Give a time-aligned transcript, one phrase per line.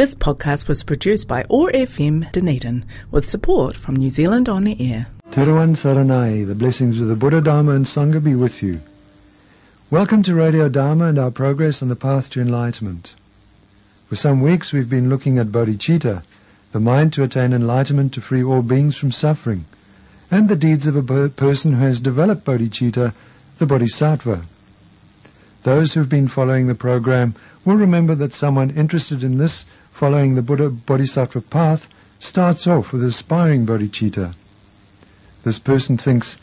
[0.00, 5.08] This podcast was produced by OAR FM Dunedin with support from New Zealand On Air.
[5.30, 8.80] Teruan Saranai, the blessings of the Buddha, Dharma and Sangha be with you.
[9.90, 13.12] Welcome to Radio Dharma and our progress on the path to enlightenment.
[14.08, 16.22] For some weeks we've been looking at bodhicitta,
[16.72, 19.66] the mind to attain enlightenment to free all beings from suffering,
[20.30, 23.12] and the deeds of a person who has developed bodhicitta,
[23.58, 24.44] the bodhisattva.
[25.64, 27.34] Those who've been following the program
[27.66, 29.66] will remember that someone interested in this
[30.00, 31.86] following the Buddha Bodhisattva path
[32.18, 34.32] starts off with aspiring bodhicitta.
[35.44, 36.38] This person thinks,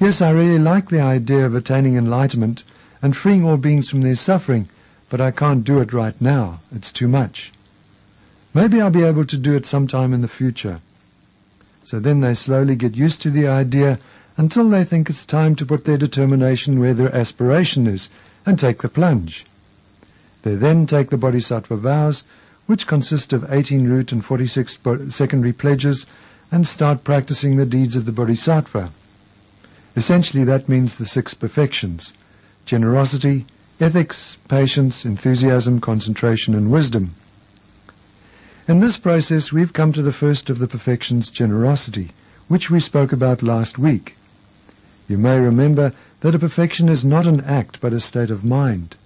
[0.00, 2.64] yes, I really like the idea of attaining enlightenment
[3.00, 4.68] and freeing all beings from their suffering,
[5.08, 6.58] but I can't do it right now.
[6.74, 7.52] It's too much.
[8.52, 10.80] Maybe I'll be able to do it sometime in the future.
[11.84, 14.00] So then they slowly get used to the idea
[14.36, 18.08] until they think it's time to put their determination where their aspiration is
[18.44, 19.46] and take the plunge.
[20.42, 22.24] They then take the Bodhisattva vows
[22.66, 26.06] which consist of 18 root and 46 secondary pledges,
[26.52, 28.90] and start practicing the deeds of the Bodhisattva.
[29.96, 32.12] Essentially, that means the six perfections
[32.66, 33.46] generosity,
[33.80, 37.14] ethics, patience, enthusiasm, concentration, and wisdom.
[38.66, 42.10] In this process, we've come to the first of the perfections, generosity,
[42.48, 44.16] which we spoke about last week.
[45.08, 48.96] You may remember that a perfection is not an act but a state of mind.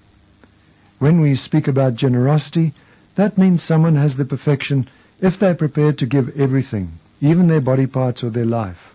[0.98, 2.72] When we speak about generosity,
[3.16, 4.88] that means someone has the perfection
[5.20, 8.94] if they're prepared to give everything, even their body parts or their life.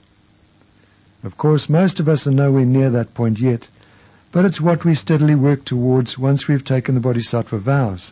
[1.23, 3.67] Of course, most of us are nowhere near that point yet,
[4.31, 8.11] but it's what we steadily work towards once we've taken the Bodhisattva vows.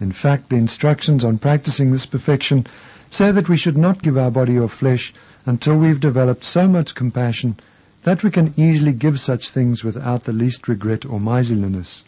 [0.00, 2.66] In fact, the instructions on practicing this perfection
[3.10, 5.14] say that we should not give our body or flesh
[5.46, 7.56] until we've developed so much compassion
[8.02, 12.04] that we can easily give such things without the least regret or miserliness.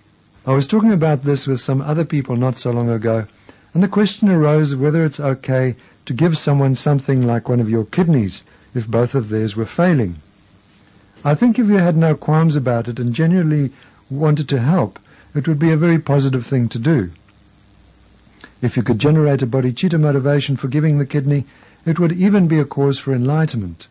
[0.49, 3.27] I was talking about this with some other people not so long ago,
[3.75, 7.85] and the question arose whether it's okay to give someone something like one of your
[7.85, 10.17] kidneys if both of theirs were failing.
[11.25, 13.73] I think if you had no qualms about it and genuinely
[14.09, 15.01] wanted to help,
[15.35, 17.11] it would be a very positive thing to do.
[18.63, 21.45] If you could generate a bodhicitta motivation for giving the kidney,
[21.85, 23.89] it would even be a cause for enlightenment.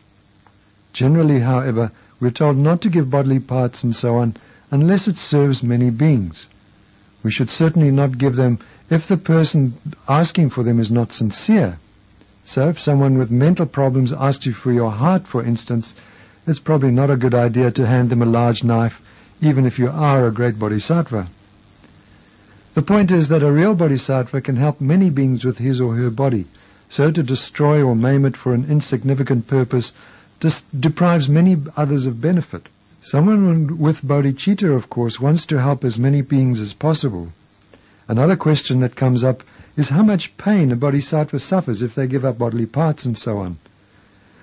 [0.94, 4.36] Generally, however, we're told not to give bodily parts and so on
[4.70, 6.48] unless it serves many beings.
[7.26, 9.74] We should certainly not give them if the person
[10.08, 11.76] asking for them is not sincere.
[12.44, 15.92] So if someone with mental problems asks you for your heart, for instance,
[16.46, 19.02] it's probably not a good idea to hand them a large knife,
[19.40, 21.26] even if you are a great bodhisattva.
[22.74, 26.10] The point is that a real bodhisattva can help many beings with his or her
[26.10, 26.44] body,
[26.88, 29.92] so to destroy or maim it for an insignificant purpose
[30.78, 32.68] deprives many others of benefit.
[33.06, 37.28] Someone with bodhicitta, of course, wants to help as many beings as possible.
[38.08, 39.44] Another question that comes up
[39.76, 43.38] is how much pain a bodhisattva suffers if they give up bodily parts and so
[43.38, 43.58] on.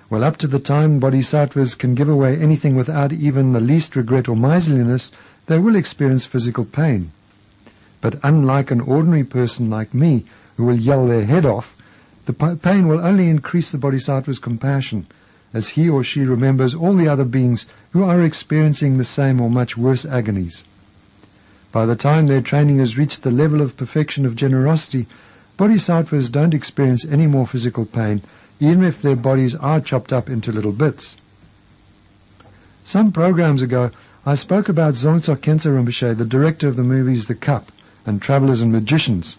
[0.08, 4.30] Well, up to the time bodhisattvas can give away anything without even the least regret
[4.30, 5.12] or miserliness,
[5.44, 7.12] they will experience physical pain.
[8.00, 10.24] But unlike an ordinary person like me,
[10.56, 11.76] who will yell their head off,
[12.24, 15.06] the pain will only increase the bodhisattva's compassion
[15.54, 19.48] as he or she remembers all the other beings who are experiencing the same or
[19.48, 20.64] much worse agonies.
[21.70, 25.06] By the time their training has reached the level of perfection of generosity,
[25.56, 28.20] bodhisattvas don't experience any more physical pain,
[28.58, 31.16] even if their bodies are chopped up into little bits.
[32.84, 33.92] Some programs ago,
[34.26, 37.70] I spoke about Dzongsar Khyentse Rinpoche, the director of the movies The Cup
[38.04, 39.36] and Travelers and Magicians.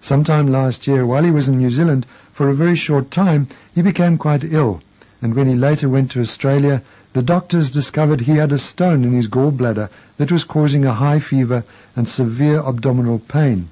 [0.00, 3.80] Sometime last year, while he was in New Zealand, for a very short time, he
[3.80, 4.82] became quite ill
[5.22, 6.82] and when he later went to Australia,
[7.12, 9.88] the doctors discovered he had a stone in his gallbladder
[10.18, 13.68] that was causing a high fever and severe abdominal pain.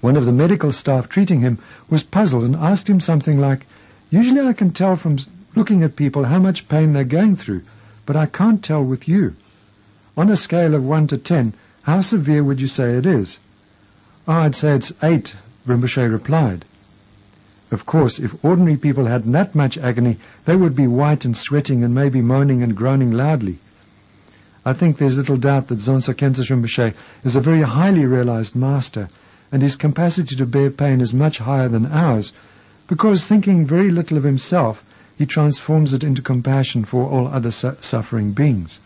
[0.00, 3.66] One of the medical staff treating him was puzzled and asked him something like,
[4.10, 5.18] Usually I can tell from
[5.54, 7.62] looking at people how much pain they're going through,
[8.06, 9.36] but I can't tell with you.
[10.16, 13.38] On a scale of 1 to 10, how severe would you say it is?
[14.26, 15.34] Oh, I'd say it's 8,
[15.66, 16.64] Rinpoche replied.
[17.70, 21.84] Of course, if ordinary people had that much agony, they would be white and sweating
[21.84, 23.58] and maybe moaning and groaning loudly.
[24.64, 26.94] I think there's little doubt that Dzongsar Khyentse Rinpoche
[27.24, 29.08] is a very highly realized master,
[29.52, 32.32] and his capacity to bear pain is much higher than ours,
[32.88, 34.84] because thinking very little of himself,
[35.16, 38.78] he transforms it into compassion for all other su- suffering beings.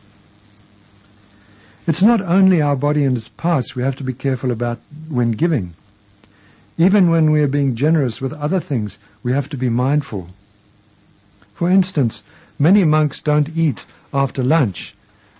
[1.86, 4.78] It's not only our body and its parts we have to be careful about
[5.08, 5.74] when giving.
[6.76, 10.28] Even when we are being generous with other things, we have to be mindful.
[11.54, 12.22] For instance,
[12.58, 14.94] many monks don't eat after lunch,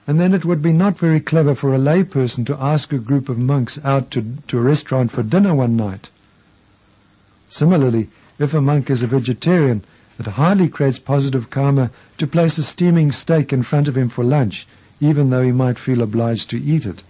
[0.07, 3.29] and then it would be not very clever for a layperson to ask a group
[3.29, 6.09] of monks out to, to a restaurant for dinner one night.
[7.49, 8.09] Similarly,
[8.39, 9.83] if a monk is a vegetarian,
[10.19, 14.23] it hardly creates positive karma to place a steaming steak in front of him for
[14.23, 14.69] lunch,
[15.01, 17.03] even though he might feel obliged to eat it.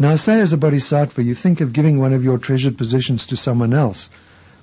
[0.00, 3.36] Now say as a bodhisattva you think of giving one of your treasured possessions to
[3.36, 4.08] someone else,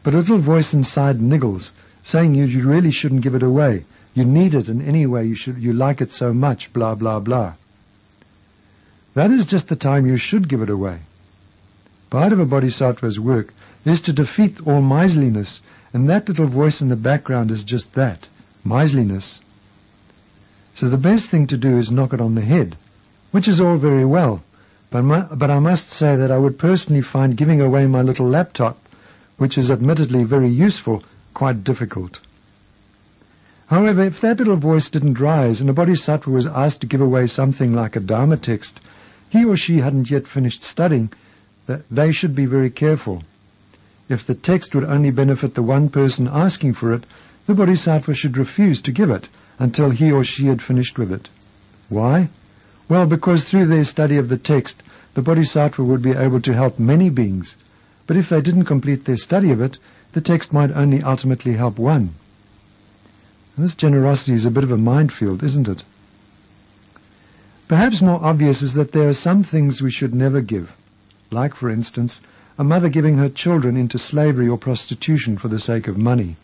[0.02, 1.72] but a little voice inside niggles,
[2.02, 3.84] saying you, you really shouldn't give it away.
[4.14, 7.20] You need it in any way you should you like it so much, blah blah
[7.20, 7.56] blah.
[9.14, 11.00] That is just the time you should give it away.
[12.10, 13.54] Part of a bodhisattva's work
[13.84, 15.60] is to defeat all miserliness,
[15.94, 18.28] and that little voice in the background is just that,
[18.64, 19.42] miserliness.
[20.76, 22.78] So the best thing to do is knock it on the head,
[23.32, 24.45] which is all very well,
[24.96, 28.30] but, my, but I must say that I would personally find giving away my little
[28.30, 28.78] laptop,
[29.36, 31.04] which is admittedly very useful,
[31.34, 32.22] quite difficult.
[33.68, 37.28] However, if that little voice didn't rise and a bodhisattva was asked to give away
[37.28, 38.80] something like a Dharma text,
[39.30, 41.12] he or she hadn't yet finished studying,
[41.66, 43.24] that they should be very careful.
[44.08, 47.04] If the text would only benefit the one person asking for it,
[47.48, 49.28] the bodhisattva should refuse to give it
[49.60, 51.28] until he or she had finished with it.
[51.90, 52.30] Why?
[52.88, 54.84] Well, because through their study of the text,
[55.16, 57.56] the bodhisattva would be able to help many beings.
[58.06, 59.78] But if they didn't complete their study of it,
[60.14, 62.12] the text might only ultimately help one.
[63.56, 65.84] And this generosity is a bit of a minefield, isn't it?
[67.68, 70.76] Perhaps more obvious is that there are some things we should never give,
[71.32, 72.22] like, for instance,
[72.60, 76.36] a mother giving her children into slavery or prostitution for the sake of money.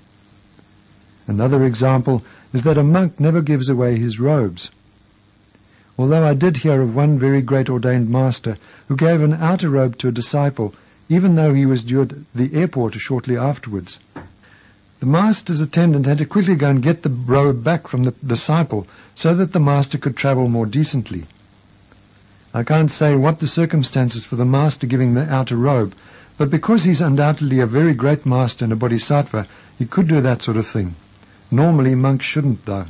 [1.27, 4.71] Another example is that a monk never gives away his robes
[6.01, 8.57] although I did hear of one very great ordained master
[8.87, 10.73] who gave an outer robe to a disciple,
[11.09, 13.99] even though he was due at the airport shortly afterwards.
[14.99, 18.87] The master's attendant had to quickly go and get the robe back from the disciple
[19.13, 21.25] so that the master could travel more decently.
[22.51, 25.93] I can't say what the circumstances for the master giving the outer robe,
[26.35, 29.45] but because he's undoubtedly a very great master and a bodhisattva,
[29.77, 30.95] he could do that sort of thing.
[31.51, 32.85] Normally monks shouldn't, though.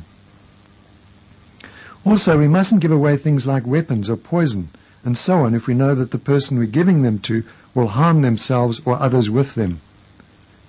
[2.04, 4.68] Also, we mustn't give away things like weapons or poison
[5.04, 7.44] and so on if we know that the person we're giving them to
[7.74, 9.80] will harm themselves or others with them.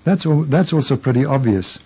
[0.04, 1.80] That's, all, that's also pretty obvious.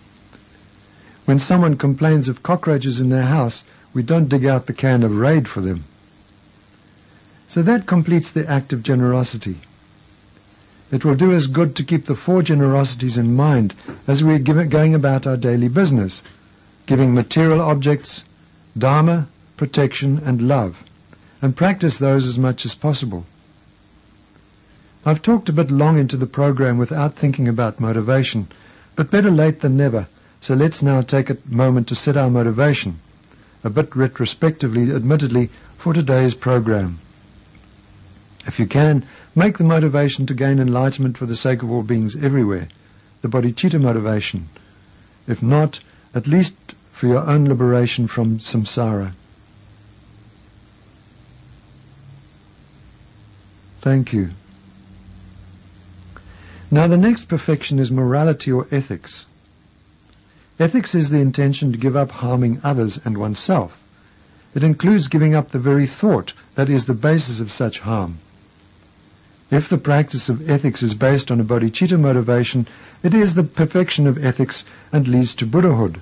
[1.25, 3.63] When someone complains of cockroaches in their house,
[3.93, 5.83] we don't dig out the can of Raid for them.
[7.47, 9.57] So that completes the act of generosity.
[10.91, 13.73] It will do us good to keep the four generosities in mind
[14.07, 16.21] as we are going about our daily business,
[16.85, 18.23] giving material objects,
[18.77, 19.27] Dharma,
[19.57, 20.83] protection, and love,
[21.41, 23.25] and practice those as much as possible.
[25.05, 28.47] I've talked a bit long into the program without thinking about motivation,
[28.95, 30.07] but better late than never,
[30.41, 32.99] so let's now take a moment to set our motivation,
[33.63, 36.99] a bit retrospectively, admittedly, for today's program.
[38.45, 39.05] If you can,
[39.35, 42.67] make the motivation to gain enlightenment for the sake of all beings everywhere,
[43.21, 44.49] the bodhicitta motivation.
[45.27, 45.79] If not,
[46.15, 46.53] at least
[46.91, 49.11] for your own liberation from samsara.
[53.87, 54.31] Thank you.
[56.69, 59.25] Now the next perfection is morality or ethics.
[60.59, 63.81] Ethics is the intention to give up harming others and oneself.
[64.53, 68.17] It includes giving up the very thought that is the basis of such harm.
[69.51, 72.67] If the practice of ethics is based on a bodhicitta motivation,
[73.03, 76.01] it is the perfection of ethics and leads to Buddhahood.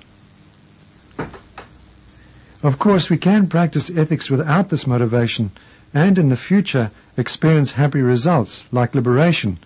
[2.64, 5.52] Of course, we can practice ethics without this motivation,
[5.94, 9.58] and in the future experience happy results like liberation.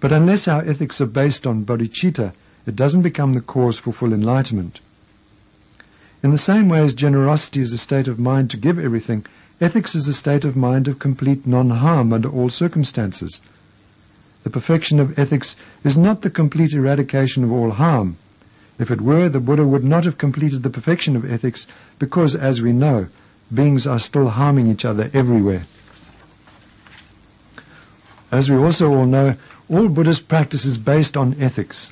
[0.00, 2.32] But unless our ethics are based on bodhicitta,
[2.66, 4.80] it doesn't become the cause for full enlightenment.
[6.22, 9.26] In the same way as generosity is a state of mind to give everything,
[9.60, 13.40] ethics is a state of mind of complete non-harm under all circumstances.
[14.44, 18.16] The perfection of ethics is not the complete eradication of all harm.
[18.78, 21.66] If it were, the Buddha would not have completed the perfection of ethics
[21.98, 23.06] because, as we know,
[23.52, 25.66] beings are still harming each other everywhere.
[28.32, 29.36] As we also all know,
[29.68, 31.90] all Buddhist practice is based on ethics.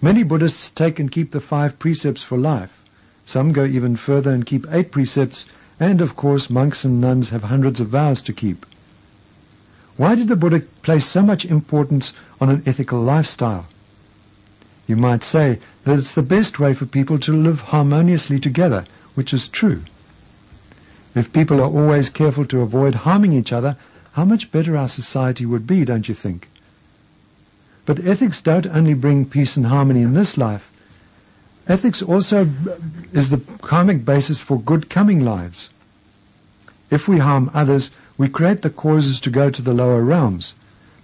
[0.00, 2.82] Many Buddhists take and keep the five precepts for life.
[3.24, 5.44] Some go even further and keep eight precepts,
[5.78, 8.66] and of course monks and nuns have hundreds of vows to keep.
[9.96, 13.66] Why did the Buddha place so much importance on an ethical lifestyle?
[14.88, 19.32] You might say that it's the best way for people to live harmoniously together, which
[19.32, 19.82] is true.
[21.14, 23.76] If people are always careful to avoid harming each other,
[24.12, 26.48] how much better our society would be, don't you think?
[27.86, 30.70] But ethics don't only bring peace and harmony in this life.
[31.66, 32.48] Ethics also
[33.12, 35.70] is the karmic basis for good coming lives.
[36.90, 40.54] If we harm others, we create the causes to go to the lower realms.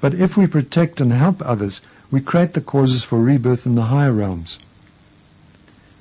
[0.01, 3.85] But if we protect and help others, we create the causes for rebirth in the
[3.85, 4.59] higher realms.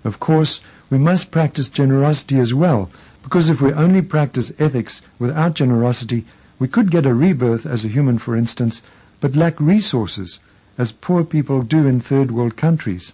[0.04, 0.60] Of course,
[0.90, 2.90] we must practice generosity as well,
[3.24, 6.26] because if we only practice ethics without generosity,
[6.60, 8.82] we could get a rebirth as a human, for instance,
[9.22, 10.40] but lack resources,
[10.78, 13.12] as poor people do in third world countries.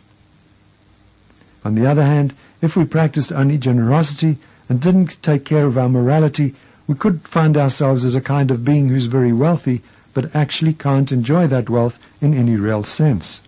[1.65, 4.37] On the other hand, if we practiced only generosity
[4.69, 6.55] and didn't take care of our morality,
[6.87, 9.81] we could find ourselves as a kind of being who's very wealthy,
[10.13, 13.41] but actually can't enjoy that wealth in any real sense.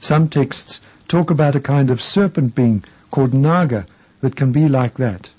[0.00, 3.86] Some texts talk about a kind of serpent being called Naga
[4.20, 5.30] that can be like that.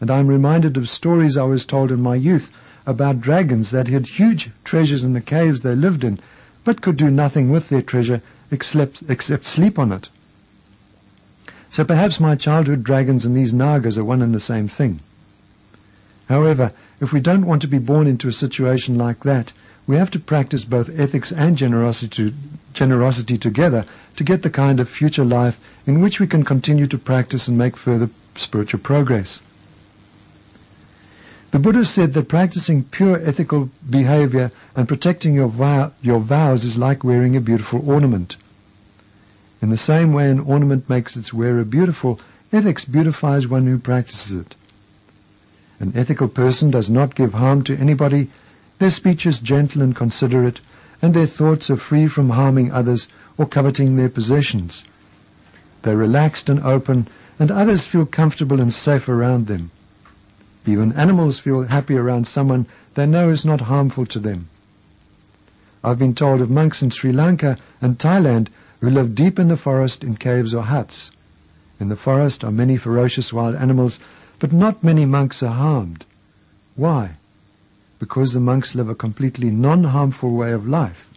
[0.00, 2.50] And I'm reminded of stories I was told in my youth
[2.86, 6.18] about dragons that had huge treasures in the caves they lived in,
[6.64, 10.08] but could do nothing with their treasure except, except sleep on it.
[11.70, 15.00] So perhaps my childhood dragons and these nagas are one and the same thing.
[16.28, 19.52] However, if we don't want to be born into a situation like that,
[19.86, 22.34] we have to practice both ethics and generosity,
[22.72, 23.84] generosity together
[24.16, 27.56] to get the kind of future life in which we can continue to practice and
[27.56, 29.42] make further spiritual progress.
[31.52, 36.76] The Buddha said that practicing pure ethical behavior and protecting your, vow, your vows is
[36.76, 38.36] like wearing a beautiful ornament.
[39.62, 42.20] In the same way an ornament makes its wearer beautiful,
[42.52, 44.54] ethics beautifies one who practices it.
[45.78, 48.28] An ethical person does not give harm to anybody,
[48.78, 50.60] their speech is gentle and considerate,
[51.00, 54.84] and their thoughts are free from harming others or coveting their possessions.
[55.82, 59.70] They're relaxed and open, and others feel comfortable and safe around them.
[60.66, 64.48] Even animals feel happy around someone they know is not harmful to them.
[65.84, 68.48] I've been told of monks in Sri Lanka and Thailand
[68.80, 71.12] who live deep in the forest in caves or huts.
[71.78, 74.00] In the forest are many ferocious wild animals,
[74.38, 76.04] but not many monks are harmed.
[76.74, 77.12] Why?
[77.98, 81.08] Because the monks live a completely non-harmful way of life.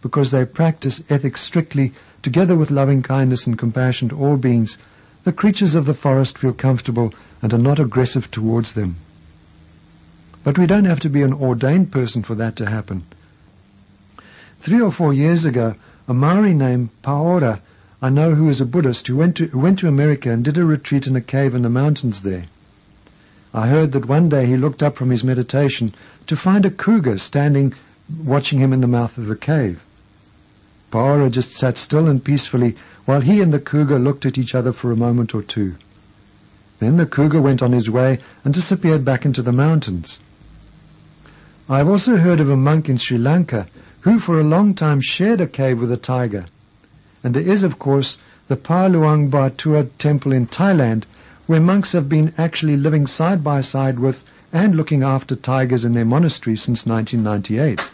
[0.00, 4.78] Because they practice ethics strictly, together with loving kindness and compassion to all beings,
[5.24, 8.96] the creatures of the forest feel comfortable and are not aggressive towards them.
[10.42, 13.04] But we don't have to be an ordained person for that to happen.
[14.60, 15.74] Three or four years ago,
[16.08, 17.60] a Maori named Paora,
[18.02, 20.64] I know who is a Buddhist, who went to, went to America and did a
[20.64, 22.44] retreat in a cave in the mountains there.
[23.52, 25.94] I heard that one day he looked up from his meditation
[26.26, 27.74] to find a cougar standing
[28.24, 29.82] watching him in the mouth of the cave.
[30.90, 34.72] Paora just sat still and peacefully while he and the cougar looked at each other
[34.72, 35.74] for a moment or two.
[36.80, 40.18] Then the cougar went on his way and disappeared back into the mountains.
[41.68, 43.68] I have also heard of a monk in Sri Lanka
[44.00, 46.46] who for a long time shared a cave with a tiger.
[47.22, 48.16] And there is, of course,
[48.48, 51.04] the Pa Luang Ba Tua temple in Thailand,
[51.46, 55.92] where monks have been actually living side by side with and looking after tigers in
[55.92, 57.88] their monastery since 1998.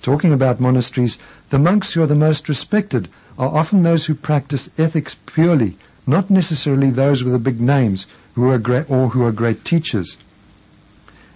[0.00, 1.18] Talking about monasteries,
[1.50, 3.08] the monks who are the most respected
[3.38, 8.48] are often those who practice ethics purely, not necessarily those with the big names who
[8.50, 10.16] are great, or who are great teachers.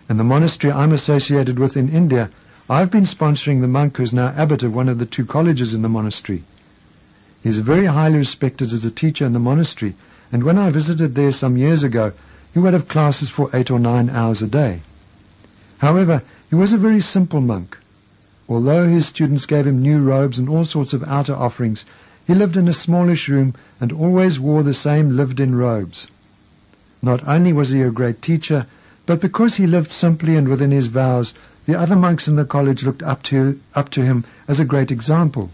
[0.09, 2.31] In the monastery I'm associated with in India,
[2.69, 5.83] I've been sponsoring the monk who's now abbot of one of the two colleges in
[5.83, 6.43] the monastery.
[7.43, 9.95] He's very highly respected as a teacher in the monastery,
[10.33, 12.13] and when I visited there some years ago,
[12.53, 14.81] he would have classes for eight or nine hours a day.
[15.79, 17.79] However, he was a very simple monk.
[18.49, 21.85] Although his students gave him new robes and all sorts of outer offerings,
[22.27, 26.09] he lived in a smallish room and always wore the same lived-in robes.
[27.01, 28.67] Not only was he a great teacher,
[29.07, 31.35] but because he lived simply and within his vows,
[31.67, 34.91] the other monks in the college looked up to, up to him as a great
[34.91, 35.51] example.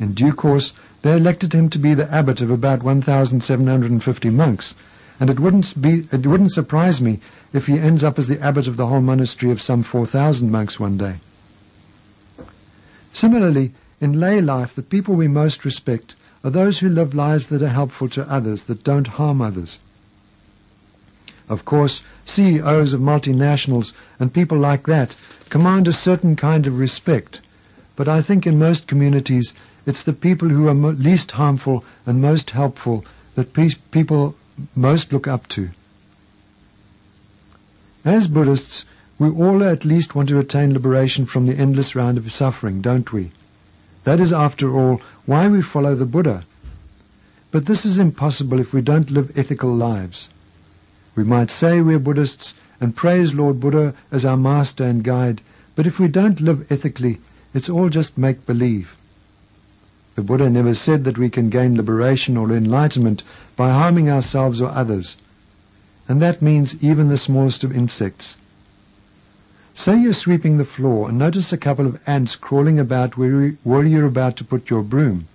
[0.00, 0.72] In due course,
[1.02, 4.74] they elected him to be the abbot of about 1,750 monks,
[5.20, 7.20] and it wouldn't, be, it wouldn't surprise me
[7.52, 10.80] if he ends up as the abbot of the whole monastery of some 4,000 monks
[10.80, 11.16] one day.
[13.12, 17.62] Similarly, in lay life, the people we most respect are those who live lives that
[17.62, 19.78] are helpful to others, that don't harm others.
[21.48, 25.16] Of course, CEOs of multinationals and people like that
[25.48, 27.40] command a certain kind of respect,
[27.96, 29.52] but I think in most communities
[29.84, 33.04] it's the people who are mo- least harmful and most helpful
[33.34, 34.36] that pe- people
[34.76, 35.70] most look up to.
[38.04, 38.84] As Buddhists,
[39.18, 43.12] we all at least want to attain liberation from the endless round of suffering, don't
[43.12, 43.32] we?
[44.04, 46.44] That is, after all, why we follow the Buddha.
[47.50, 50.28] But this is impossible if we don't live ethical lives.
[51.16, 55.42] We might say we're Buddhists and praise Lord Buddha as our master and guide,
[55.76, 57.18] but if we don't live ethically,
[57.52, 58.96] it's all just make believe.
[60.14, 63.22] The Buddha never said that we can gain liberation or enlightenment
[63.56, 65.16] by harming ourselves or others.
[66.08, 68.36] And that means even the smallest of insects.
[69.74, 74.06] Say you're sweeping the floor and notice a couple of ants crawling about where, you're
[74.06, 75.26] about to put your broom.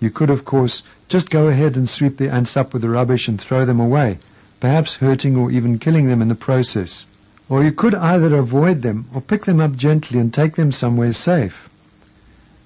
[0.00, 3.28] You could, of course, just go ahead and sweep the ants up with the rubbish
[3.28, 4.18] and throw them away,
[4.58, 7.06] perhaps hurting or even killing them in the process.
[7.48, 11.12] Or you could either avoid them or pick them up gently and take them somewhere
[11.12, 11.68] safe.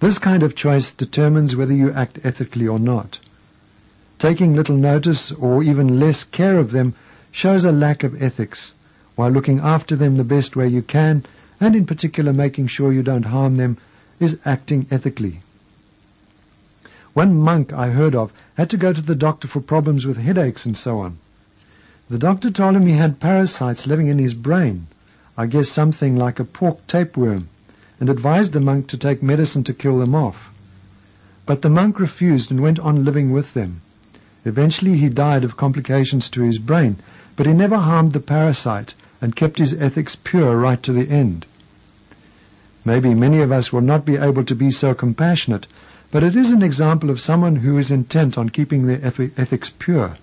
[0.00, 3.18] This kind of choice determines whether you act ethically or not.
[4.18, 6.94] Taking little notice or even less care of them
[7.32, 8.72] shows a lack of ethics,
[9.16, 11.24] while looking after them the best way you can,
[11.60, 13.76] and in particular making sure you don't harm them,
[14.20, 15.40] is acting ethically.
[17.14, 20.66] One monk I heard of had to go to the doctor for problems with headaches
[20.66, 21.16] and so on.
[22.10, 24.86] The doctor told him he had parasites living in his brain,
[25.36, 27.48] I guess something like a pork tapeworm
[27.98, 30.52] and advised the monk to take medicine to kill them off.
[31.46, 33.80] But the monk refused and went on living with them.
[34.44, 36.96] Eventually he died of complications to his brain,
[37.34, 41.46] but he never harmed the parasite and kept his ethics pure right to the end.
[42.84, 45.66] Maybe many of us will not be able to be so compassionate,
[46.10, 50.16] but it is an example of someone who is intent on keeping their ethics pure.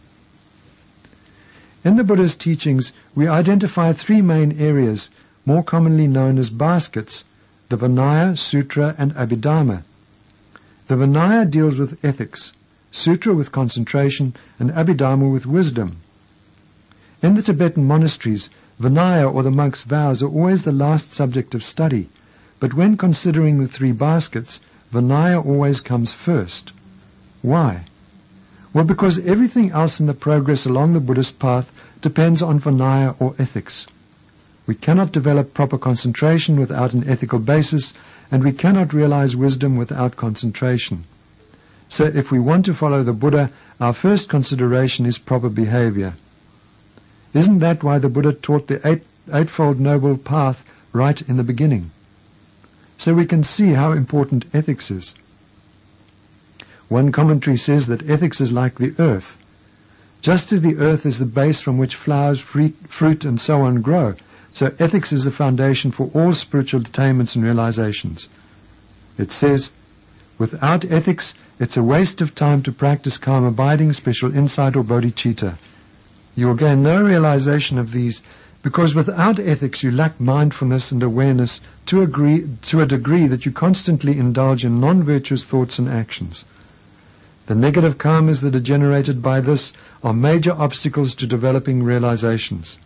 [1.83, 5.09] In the Buddha's teachings, we identify three main areas,
[5.45, 7.25] more commonly known as baskets,
[7.67, 9.83] the Vinaya, Sutra, and Abhidharma.
[10.87, 12.53] The Vinaya deals with ethics,
[12.91, 15.97] Sutra with concentration, and Abhidharma with wisdom.
[17.21, 18.49] In the Tibetan monasteries,
[18.83, 22.09] Vinaya or the monk's vows are always the last subject of study,
[22.59, 24.59] but when considering the three baskets,
[24.91, 26.73] Vinaya always comes first.
[27.41, 27.85] Why?
[28.73, 31.71] Well, because everything else in the progress along the Buddhist path
[32.01, 33.87] depends on Vinaya or ethics.
[34.67, 37.93] We cannot develop proper concentration without an ethical basis,
[38.31, 41.05] and we cannot realize wisdom without concentration.
[41.87, 43.49] So if we want to follow the Buddha,
[43.79, 46.15] our first consideration is proper behavior.
[47.33, 51.91] Isn't that why the Buddha taught the eight, Eightfold Noble Path right in the beginning?
[52.97, 55.15] So we can see how important ethics is.
[56.89, 59.39] One commentary says that ethics is like the earth.
[60.21, 64.15] Just as the earth is the base from which flowers, fruit, and so on grow,
[64.53, 68.29] so ethics is the foundation for all spiritual attainments and realizations.
[69.17, 69.71] It says,
[70.37, 75.57] without ethics, it's a waste of time to practice calm abiding, special insight, or bodhicitta.
[76.35, 78.21] You will gain no realization of these
[78.63, 83.51] because without ethics you lack mindfulness and awareness to, agree, to a degree that you
[83.51, 86.45] constantly indulge in non-virtuous thoughts and actions.
[87.45, 92.79] The negative karmas that are generated by this are major obstacles to developing realizations.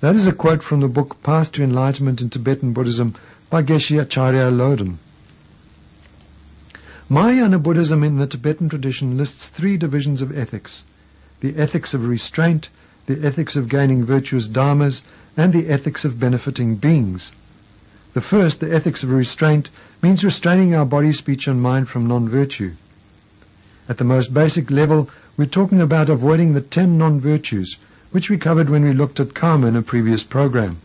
[0.00, 3.14] That is a quote from the book Path to Enlightenment in Tibetan Buddhism
[3.50, 4.96] by Geshe Acharya Loden.
[7.08, 10.82] Mahayana Buddhism in the Tibetan tradition lists three divisions of ethics
[11.44, 12.70] the ethics of restraint,
[13.04, 15.02] the ethics of gaining virtuous dharmas,
[15.36, 17.32] and the ethics of benefiting beings.
[18.14, 19.68] The first, the ethics of restraint,
[20.00, 22.72] means restraining our body, speech, and mind from non virtue.
[23.90, 27.76] At the most basic level, we're talking about avoiding the ten non virtues
[28.10, 30.78] which we covered when we looked at karma in a previous program.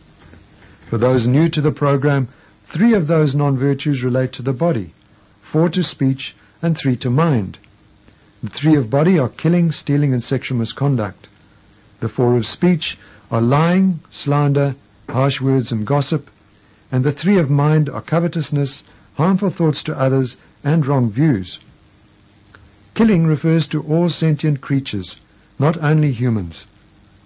[0.84, 2.28] For those new to the program,
[2.64, 4.92] three of those non-virtues relate to the body,
[5.40, 7.56] four to speech, and three to mind.
[8.42, 11.28] The three of body are killing, stealing, and sexual misconduct.
[12.00, 12.96] The four of speech
[13.30, 14.74] are lying, slander,
[15.08, 16.30] harsh words, and gossip.
[16.90, 18.82] And the three of mind are covetousness,
[19.16, 21.58] harmful thoughts to others, and wrong views.
[22.94, 25.16] Killing refers to all sentient creatures,
[25.58, 26.66] not only humans.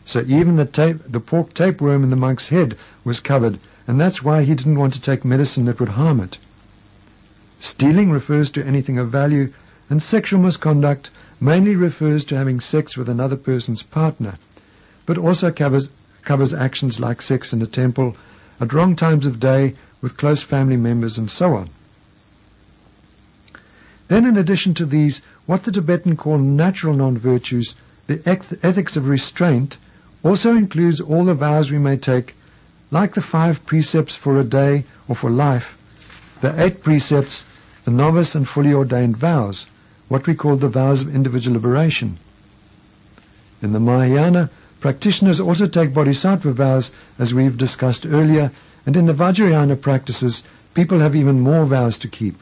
[0.04, 4.22] So even the, tape, the pork tapeworm in the monk's head was covered, and that's
[4.22, 6.38] why he didn't want to take medicine that would harm it.
[7.60, 9.52] Stealing refers to anything of value,
[9.90, 14.34] and sexual misconduct mainly refers to having sex with another person's partner,
[15.06, 15.88] but also covers,
[16.22, 18.16] covers actions like sex in a temple,
[18.60, 21.68] at wrong times of day, with close family members, and so on.
[24.08, 27.74] Then, in addition to these, what the Tibetan call natural non-virtues,
[28.06, 28.20] the
[28.62, 29.76] ethics of restraint,
[30.22, 32.34] also includes all the vows we may take,
[32.90, 35.76] like the five precepts for a day or for life,
[36.40, 37.44] the eight precepts,
[37.84, 39.66] the novice and fully ordained vows,
[40.08, 42.18] what we call the vows of individual liberation.
[43.62, 48.50] In the Mahayana, practitioners also take bodhisattva vows, as we've discussed earlier,
[48.84, 50.42] and in the Vajrayana practices,
[50.74, 52.34] people have even more vows to keep.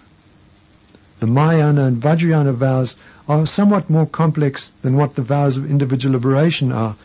[1.20, 2.96] The Mahayana and Vajrayana vows
[3.28, 6.96] are somewhat more complex than what the vows of individual liberation are,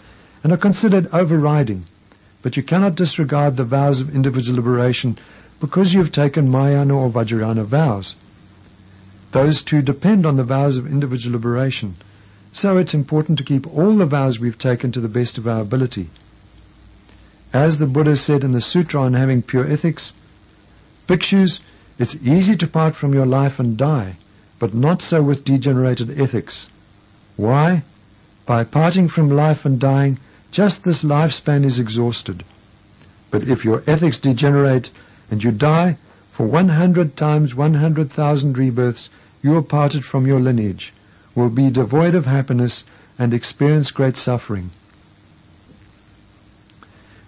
[0.43, 1.85] and are considered overriding.
[2.41, 5.19] But you cannot disregard the vows of individual liberation
[5.59, 8.15] because you have taken Mahayana or Vajrayana vows.
[9.37, 11.95] Those two depend on the vows of individual liberation.
[12.53, 15.61] So it's important to keep all the vows we've taken to the best of our
[15.61, 16.07] ability.
[17.53, 20.11] As the Buddha said in the Sutra on having pure ethics,
[21.07, 21.59] Bhikshus,
[21.99, 24.15] it's easy to part from your life and die,
[24.57, 26.67] but not so with degenerated ethics.
[27.35, 27.83] Why?
[28.47, 30.17] By parting from life and dying,
[30.49, 32.43] just this lifespan is exhausted.
[33.29, 34.89] But if your ethics degenerate
[35.29, 35.97] and you die,
[36.31, 39.09] for 100 times 100,000 rebirths,
[39.41, 40.93] you are parted from your lineage,
[41.35, 42.83] will be devoid of happiness,
[43.19, 44.69] and experience great suffering.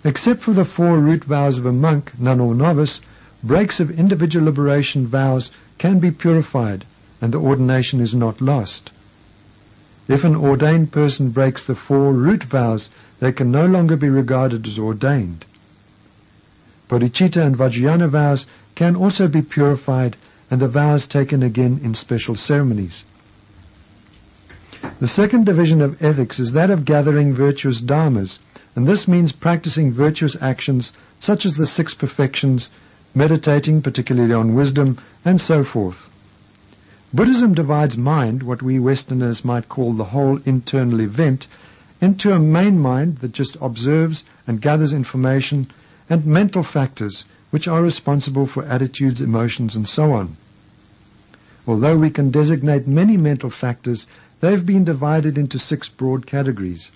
[0.03, 3.01] Except for the four root vows of a monk, nun or novice,
[3.43, 6.85] breaks of individual liberation vows can be purified,
[7.21, 8.91] and the ordination is not lost.
[10.07, 14.65] If an ordained person breaks the four root vows, they can no longer be regarded
[14.67, 15.45] as ordained.
[16.87, 18.45] Bodhicitta and Vajrayana vows
[18.75, 20.17] can also be purified
[20.51, 23.03] and the vows taken again in special ceremonies.
[24.99, 28.39] The second division of ethics is that of gathering virtuous dharmas,
[28.75, 32.69] and this means practicing virtuous actions such as the six perfections,
[33.13, 36.09] meditating particularly on wisdom, and so forth.
[37.13, 41.47] Buddhism divides mind, what we Westerners might call the whole internal event,
[41.99, 45.67] into a main mind that just observes and gathers information,
[46.09, 50.35] and mental factors, which are responsible for attitudes, emotions, and so on.
[51.67, 54.07] Although we can designate many mental factors,
[54.39, 56.91] they've been divided into six broad categories.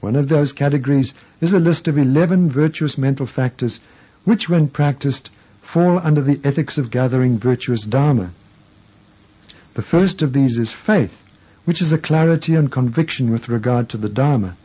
[0.00, 3.80] One of those categories is a list of 11 virtuous mental factors,
[4.24, 5.28] which, when practiced,
[5.60, 8.30] fall under the ethics of gathering virtuous Dharma.
[9.74, 11.22] The first of these is faith,
[11.64, 14.56] which is a clarity and conviction with regard to the Dharma.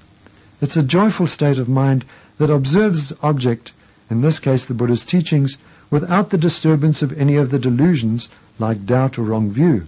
[0.62, 2.06] It's a joyful state of mind
[2.38, 3.71] that observes object
[4.09, 5.57] in this case the Buddha's teachings,
[5.89, 9.87] without the disturbance of any of the delusions like doubt or wrong view.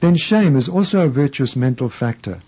[0.00, 2.38] Then shame is also a virtuous mental factor.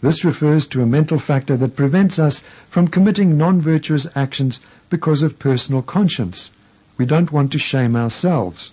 [0.00, 4.58] This refers to a mental factor that prevents us from committing non-virtuous actions
[4.90, 6.50] because of personal conscience.
[6.98, 8.70] We don't want to shame ourselves.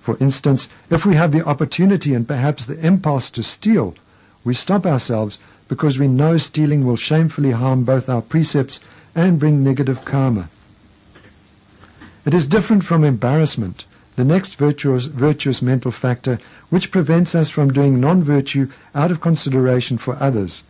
[0.00, 3.94] For instance, if we have the opportunity and perhaps the impulse to steal,
[4.44, 8.80] we stop ourselves because we know stealing will shamefully harm both our precepts
[9.14, 10.48] and bring negative karma.
[12.24, 13.84] It is different from embarrassment,
[14.16, 19.98] the next virtuous, virtuous mental factor which prevents us from doing non-virtue out of consideration
[19.98, 20.62] for others.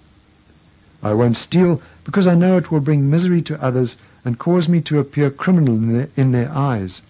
[1.03, 4.81] I won't steal because I know it will bring misery to others and cause me
[4.83, 7.03] to appear criminal in their, in their eyes.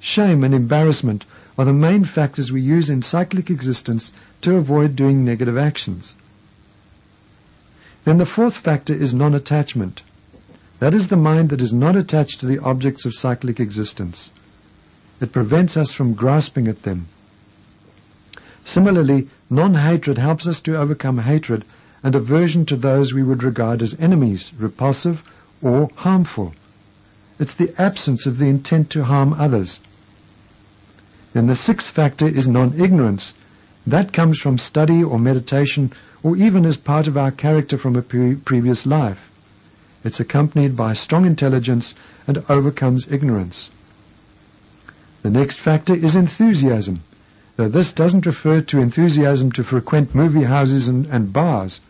[0.00, 1.24] Shame and embarrassment
[1.58, 6.14] are the main factors we use in cyclic existence to avoid doing negative actions.
[8.06, 10.02] Then the fourth factor is non-attachment.
[10.78, 14.30] That is the mind that is not attached to the objects of cyclic existence.
[15.20, 17.08] It prevents us from grasping at them.
[18.64, 21.64] Similarly, non-hatred helps us to overcome hatred
[22.04, 25.24] and aversion to those we would regard as enemies, repulsive,
[25.60, 26.54] or harmful.
[27.40, 29.80] It's the absence of the intent to harm others.
[31.32, 33.34] Then the sixth factor is non-ignorance.
[33.84, 38.02] That comes from study or meditation or even as part of our character from a
[38.02, 39.30] pre- previous life.
[40.04, 41.94] It's accompanied by strong intelligence
[42.26, 43.70] and overcomes ignorance.
[45.22, 47.02] The next factor is enthusiasm,
[47.56, 51.80] though this doesn't refer to enthusiasm to frequent movie houses and, and bars.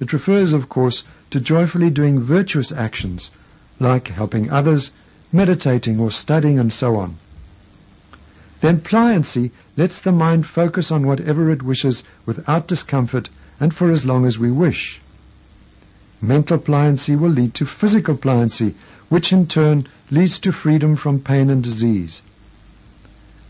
[0.00, 3.30] It refers, of course, to joyfully doing virtuous actions,
[3.78, 4.90] like helping others,
[5.32, 7.16] meditating or studying and so on.
[8.60, 13.28] Then pliancy lets the mind focus on whatever it wishes without discomfort
[13.60, 15.00] and for as long as we wish.
[16.20, 18.74] Mental pliancy will lead to physical pliancy,
[19.08, 22.20] which in turn leads to freedom from pain and disease.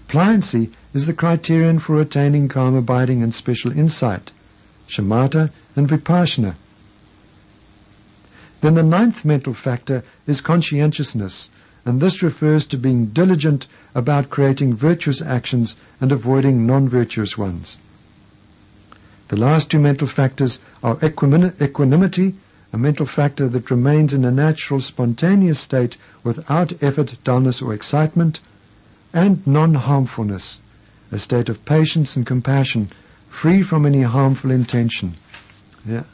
[0.08, 4.32] Pliancy is the criterion for attaining calm abiding and special insight,
[4.86, 6.54] shamatha and vipassana.
[8.60, 11.48] Then the ninth mental factor is conscientiousness,
[11.88, 17.78] and this refers to being diligent about creating virtuous actions and avoiding non-virtuous ones.
[19.28, 22.34] The last two mental factors are equanimity,
[22.74, 28.40] a mental factor that remains in a natural, spontaneous state without effort, dullness, or excitement,
[29.14, 30.58] and non-harmfulness,
[31.10, 32.90] a state of patience and compassion,
[33.28, 35.14] free from any harmful intention.
[35.86, 36.04] Yeah.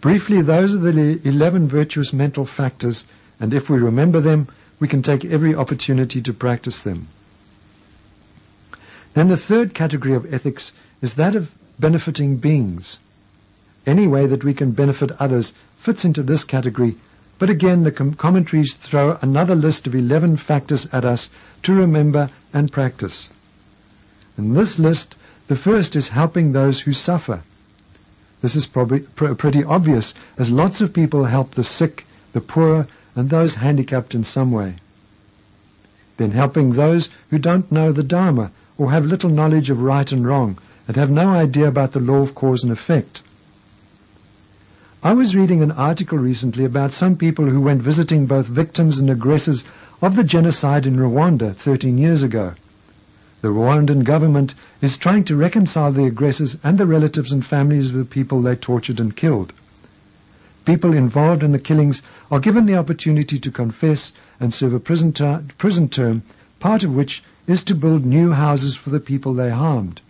[0.00, 3.04] Briefly, those are the 11 virtuous mental factors,
[3.38, 4.48] and if we remember them,
[4.82, 7.06] we can take every opportunity to practice them.
[9.14, 12.98] Then the third category of ethics is that of benefiting beings.
[13.86, 16.96] Any way that we can benefit others fits into this category,
[17.38, 21.28] But again, the com- commentaries throw another list of 11 factors at us
[21.64, 23.30] to remember and practice.
[24.38, 25.14] In this list,
[25.48, 27.42] the first is helping those who suffer.
[28.42, 32.86] This is probably pr- pretty obvious, as lots of people help the sick, the poor,
[33.14, 34.76] and those handicapped in some way.
[36.16, 40.26] Then helping those who don't know the Dharma or have little knowledge of right and
[40.26, 43.22] wrong and have no idea about the law of cause and effect.
[45.02, 49.10] I was reading an article recently about some people who went visiting both victims and
[49.10, 49.64] aggressors
[50.00, 52.54] of the genocide in Rwanda 13 years ago.
[53.40, 57.96] The Rwandan government is trying to reconcile the aggressors and the relatives and families of
[57.96, 59.52] the people they tortured and killed.
[60.64, 65.12] People involved in the killings are given the opportunity to confess and serve a prison,
[65.12, 66.22] ter- prison term,
[66.60, 70.00] part of which is to build new houses for the people they harmed.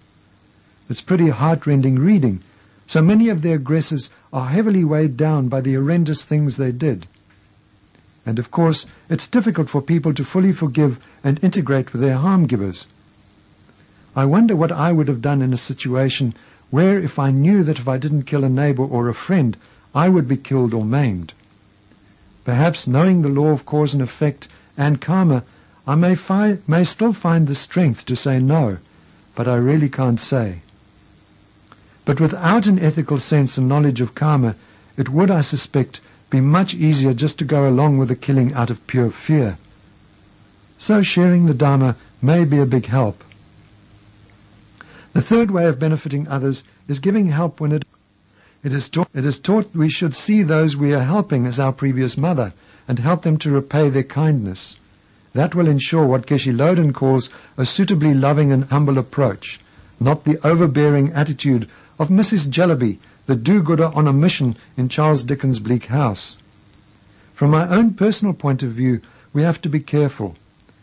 [0.90, 2.40] It's pretty heartrending reading.
[2.86, 7.06] So many of the aggressors are heavily weighed down by the horrendous things they did.
[8.26, 12.46] And of course, it's difficult for people to fully forgive and integrate with their harm
[12.46, 12.86] givers.
[14.14, 16.34] I wonder what I would have done in a situation
[16.70, 19.56] where, if I knew that if I didn't kill a neighbor or a friend,
[19.94, 21.32] I would be killed or maimed.
[22.44, 25.44] Perhaps knowing the law of cause and effect and karma,
[25.86, 28.78] I may, fi- may still find the strength to say no,
[29.34, 30.60] but I really can't say.
[32.04, 34.56] But without an ethical sense and knowledge of karma,
[34.96, 36.00] it would, I suspect,
[36.30, 39.58] be much easier just to go along with the killing out of pure fear.
[40.78, 43.22] So sharing the Dharma may be a big help.
[45.12, 47.84] The third way of benefiting others is giving help when it,
[48.64, 51.72] it, is taught, it is taught we should see those we are helping as our
[51.72, 52.52] previous mother
[52.86, 54.76] and help them to repay their kindness.
[55.34, 59.60] That will ensure what Geshe Loden calls a suitably loving and humble approach,
[59.98, 62.48] not the overbearing attitude of Mrs.
[62.48, 66.36] Jellyby, the do-gooder on a mission in Charles Dickens' Bleak House.
[67.34, 69.00] From my own personal point of view,
[69.32, 70.36] we have to be careful.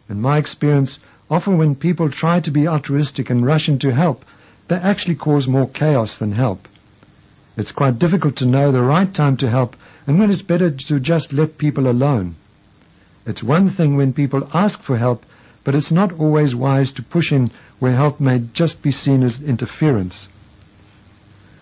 [0.10, 4.26] In my experience, often when people try to be altruistic and rush in to help,
[4.68, 6.68] they actually cause more chaos than help.
[7.60, 9.76] It's quite difficult to know the right time to help
[10.08, 12.36] and when it's better to just let people alone.
[13.26, 15.26] It's one thing when people ask for help,
[15.66, 19.44] but it's not always wise to push in where help may just be seen as
[19.44, 20.30] interference.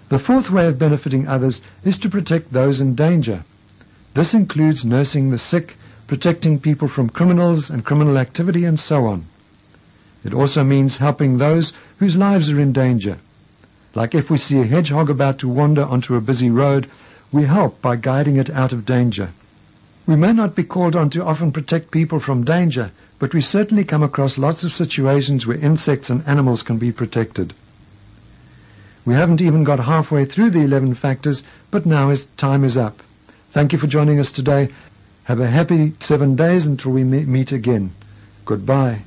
[0.09, 3.43] The fourth way of benefiting others is to protect those in danger.
[4.13, 9.25] This includes nursing the sick, protecting people from criminals and criminal activity, and so on.
[10.23, 13.17] It also means helping those whose lives are in danger.
[13.97, 16.87] Like if we see a hedgehog about to wander onto a busy road,
[17.31, 19.29] we help by guiding it out of danger.
[20.05, 23.83] We may not be called on to often protect people from danger, but we certainly
[23.83, 27.55] come across lots of situations where insects and animals can be protected.
[29.03, 33.01] We haven't even got halfway through the 11 factors, but now is, time is up.
[33.49, 34.69] Thank you for joining us today.
[35.23, 37.95] Have a happy seven days until we meet again.
[38.45, 39.06] Goodbye.